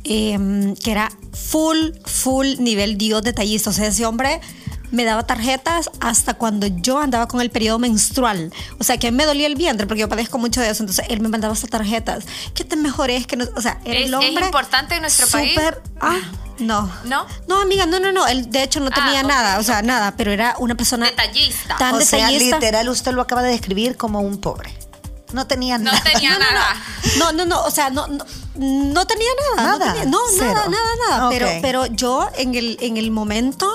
[0.06, 3.72] eh, que era full, full nivel Dios detallista.
[3.72, 4.40] O sea, ese hombre
[4.96, 8.52] me daba tarjetas hasta cuando yo andaba con el periodo menstrual.
[8.80, 10.84] O sea, que a mí me dolía el vientre porque yo padezco mucho de eso.
[10.84, 12.26] Entonces, él me mandaba hasta tarjetas.
[12.54, 13.28] ¿Qué te mejores?
[13.28, 14.46] Que no, o sea, era ¿Es- el es hombre.
[14.46, 15.54] importante en nuestro país?
[15.54, 16.20] súper- Ah,
[16.60, 16.90] no.
[17.06, 17.26] ¿No?
[17.48, 18.26] No, amiga, no, no, no.
[18.28, 19.60] Él de hecho no Ah, tenía nada.
[19.60, 20.14] O sea, nada.
[20.16, 21.06] Pero era una persona.
[21.08, 21.76] Detallista.
[21.78, 22.56] Tan o sea, detallista.
[22.58, 24.74] literal, usted lo acaba de describir como un pobre.
[25.36, 26.02] No tenía No nada.
[26.04, 26.76] tenía No, no, nada.
[27.18, 29.78] No, no, no, o sea, no, no, no tenía nada.
[29.78, 31.28] Nada, No, tenía- no, nada, nada, nada.
[31.28, 31.34] Ok.
[31.34, 33.68] Pero, pero yo en el, en el momento,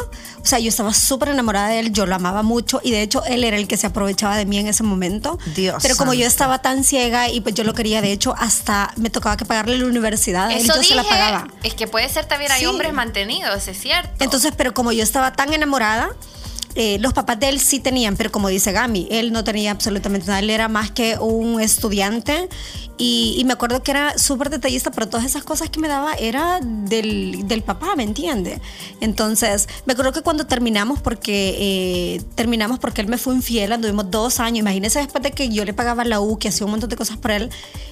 [0.42, 3.22] o sea, yo estaba súper enamorada de él, yo lo amaba mucho y de hecho
[3.26, 5.38] él era el que se aprovechaba de mí en ese momento.
[5.54, 8.92] Dios Pero como yo estaba tan ciega y pues yo lo quería, de hecho, hasta
[8.96, 11.48] me tocaba que pagarle la universidad, él, Eso yo se la dije, pagaba.
[11.62, 12.66] es que puede ser también hay Sí.
[12.66, 14.10] hombres mantenidos, es cierto.
[14.24, 16.08] Entonces, pero como yo estaba tan enamorada,
[16.74, 20.26] eh, los papás de él sí tenían, pero como dice Gami, él no tenía absolutamente
[20.28, 22.48] nada, él era más que un estudiante
[22.96, 26.12] y, y me acuerdo que era súper detallista, pero todas esas cosas que me daba
[26.14, 28.60] era del, del papá, ¿me entiende?
[29.00, 34.10] Entonces, me acuerdo que cuando terminamos, porque eh, terminamos porque él me fue infiel, anduvimos
[34.10, 36.90] dos años, imagínense después de que yo le pagaba la U, que hacía un montón
[36.90, 37.50] de cosas por él,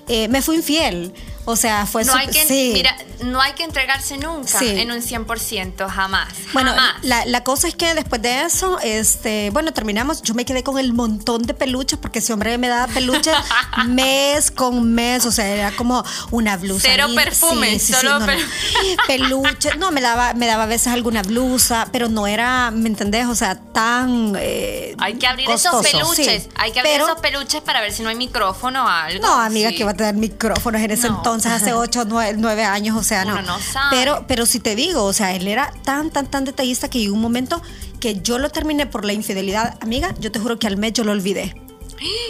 [0.09, 1.13] eh, me fue infiel.
[1.47, 2.73] O sea, fue no hay que, sí.
[2.75, 4.67] mira, no hay que entregarse nunca Sí.
[4.69, 6.29] en un 100%, jamás.
[6.53, 6.97] Bueno, jamás.
[7.03, 10.23] la, la cosa es que después de eso, este, bueno, terminamos.
[10.23, 13.35] Yo me quedé con el montón de peluches porque ese hombre me daba peluches
[13.89, 15.25] mes con mes.
[15.27, 16.89] O sea, era como una blusa.
[16.91, 17.25] Cero linda.
[17.25, 18.27] perfume, solo no, no.
[18.27, 18.39] per-
[19.07, 19.75] peluche.
[19.77, 23.27] No, me daba, me daba a veces alguna blusa, pero no era, ¿me entendés?
[23.27, 24.35] O sea, tan.
[24.39, 26.43] eh, hay que abrir costoso, esos peluches.
[26.45, 26.49] sí.
[26.57, 29.23] hay que abrir Pero- esos peluches para ver si no hay micrófono o algo.
[29.27, 29.77] No, amiga, Sí.
[29.77, 31.17] que va a tener micrófonos en ese No.
[31.17, 33.89] entonces, hace 8, 9, años, o sea, no sabe.
[33.91, 37.15] Pero, pero si te digo, o sea, él era tan, tan, tan detallista que llegó
[37.15, 37.63] un momento
[38.01, 39.77] que yo lo terminé por la infidelidad.
[39.81, 41.55] Amiga, yo te juro que al mes yo lo olvidé.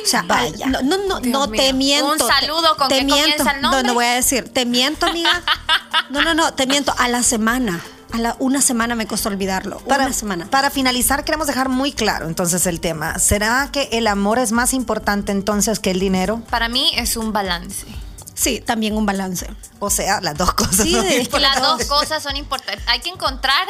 [0.03, 0.67] O sea, Vaya.
[0.67, 1.61] no, no, no, Dios no mío.
[1.63, 2.11] te miento.
[2.13, 3.17] Un saludo, ¿con te miento.
[3.21, 3.83] comienza el No, nombre?
[3.89, 4.49] no voy a decir.
[4.49, 5.43] Te miento, amiga.
[6.11, 6.95] No, no, no, te miento.
[6.97, 7.79] A la semana.
[8.13, 9.81] A la una semana me costó olvidarlo.
[9.81, 10.47] Para, una semana.
[10.51, 13.19] para finalizar, queremos dejar muy claro entonces el tema.
[13.19, 16.41] ¿Será que el amor es más importante entonces que el dinero?
[16.49, 17.85] Para mí es un balance.
[18.33, 19.47] Sí, también un balance.
[19.81, 20.77] O sea, las dos cosas.
[20.87, 22.83] Sí, son es que las dos cosas son importantes.
[22.89, 23.67] Hay que encontrar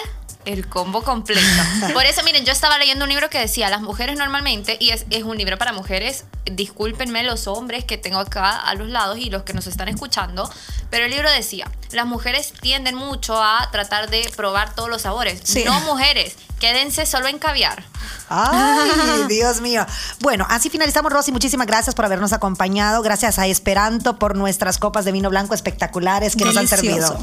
[0.49, 1.41] el combo completo.
[1.93, 5.05] Por eso, miren, yo estaba leyendo un libro que decía, las mujeres normalmente, y es,
[5.11, 9.31] es un libro para mujeres, discúlpenme los hombres que tengo acá a los lados y
[9.31, 10.51] los que nos están escuchando,
[10.91, 15.41] pero el libro decía, las mujeres tienden mucho a tratar de probar todos los sabores.
[15.45, 15.65] Sí.
[15.65, 17.85] No mujeres, quédense solo en caviar.
[18.29, 19.85] Ay, Dios mío.
[20.21, 21.33] Bueno, así finalizamos, Rosy.
[21.33, 23.03] Muchísimas gracias por habernos acompañado.
[23.03, 27.19] Gracias a Esperanto por nuestras copas de vino blanco espectaculares que nos han servido.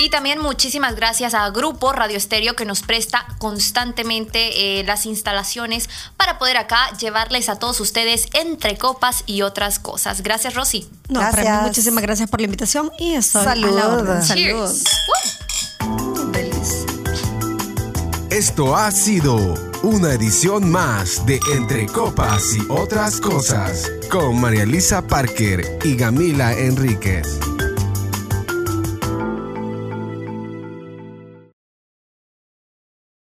[0.00, 5.88] Y también muchísimas gracias a Grupo Radio Estéreo que nos presta constantemente eh, las instalaciones
[6.16, 10.22] para poder acá llevarles a todos ustedes entre copas y otras cosas.
[10.22, 10.88] Gracias, Rosy.
[11.08, 11.62] No, para Gracias.
[11.62, 13.76] mí muchísimas gracias por la invitación y estoy a Salud.
[13.76, 14.22] la orden.
[14.22, 14.84] Cheers.
[15.80, 16.97] Salud.
[18.30, 25.00] Esto ha sido una edición más de Entre Copas y otras cosas con María Elisa
[25.00, 27.40] Parker y Gamila Enríquez.